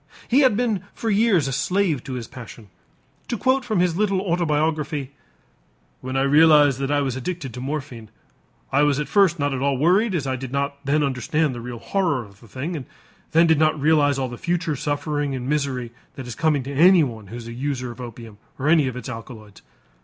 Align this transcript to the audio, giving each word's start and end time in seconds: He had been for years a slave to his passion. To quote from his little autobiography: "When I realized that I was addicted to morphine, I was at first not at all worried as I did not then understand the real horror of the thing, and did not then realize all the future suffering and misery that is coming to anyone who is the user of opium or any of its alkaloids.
He 0.27 0.39
had 0.39 0.57
been 0.57 0.81
for 0.95 1.11
years 1.11 1.47
a 1.47 1.51
slave 1.53 2.03
to 2.05 2.13
his 2.13 2.27
passion. 2.27 2.69
To 3.27 3.37
quote 3.37 3.63
from 3.63 3.79
his 3.81 3.95
little 3.95 4.19
autobiography: 4.19 5.11
"When 5.99 6.17
I 6.17 6.23
realized 6.23 6.79
that 6.79 6.89
I 6.89 7.01
was 7.01 7.15
addicted 7.15 7.53
to 7.53 7.61
morphine, 7.61 8.09
I 8.71 8.81
was 8.81 8.99
at 8.99 9.07
first 9.07 9.37
not 9.37 9.53
at 9.53 9.61
all 9.61 9.77
worried 9.77 10.15
as 10.15 10.25
I 10.25 10.35
did 10.35 10.51
not 10.51 10.83
then 10.83 11.03
understand 11.03 11.53
the 11.53 11.61
real 11.61 11.77
horror 11.77 12.25
of 12.25 12.39
the 12.39 12.47
thing, 12.47 12.75
and 12.75 12.87
did 13.47 13.59
not 13.59 13.73
then 13.73 13.81
realize 13.81 14.17
all 14.17 14.27
the 14.27 14.39
future 14.39 14.75
suffering 14.75 15.35
and 15.35 15.47
misery 15.47 15.91
that 16.15 16.25
is 16.25 16.33
coming 16.33 16.63
to 16.63 16.73
anyone 16.73 17.27
who 17.27 17.35
is 17.35 17.45
the 17.45 17.53
user 17.53 17.91
of 17.91 18.01
opium 18.01 18.39
or 18.57 18.67
any 18.69 18.87
of 18.87 18.95
its 18.97 19.07
alkaloids. 19.07 19.61